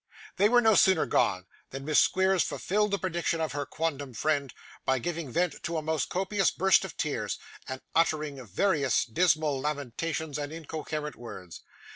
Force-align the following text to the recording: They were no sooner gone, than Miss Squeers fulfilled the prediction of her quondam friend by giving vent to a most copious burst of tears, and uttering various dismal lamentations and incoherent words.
They 0.37 0.49
were 0.49 0.61
no 0.61 0.73
sooner 0.73 1.05
gone, 1.05 1.45
than 1.69 1.85
Miss 1.85 1.99
Squeers 1.99 2.41
fulfilled 2.41 2.89
the 2.89 2.97
prediction 2.97 3.39
of 3.39 3.51
her 3.51 3.67
quondam 3.67 4.15
friend 4.15 4.51
by 4.83 4.97
giving 4.97 5.29
vent 5.31 5.61
to 5.61 5.77
a 5.77 5.83
most 5.83 6.09
copious 6.09 6.49
burst 6.49 6.83
of 6.83 6.97
tears, 6.97 7.37
and 7.67 7.81
uttering 7.93 8.43
various 8.43 9.05
dismal 9.05 9.61
lamentations 9.61 10.39
and 10.39 10.51
incoherent 10.51 11.17
words. 11.17 11.61